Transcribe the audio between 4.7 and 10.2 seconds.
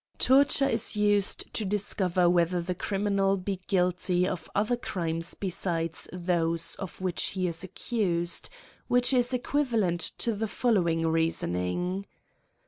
crimes besides those of which he is accused, which is equivalent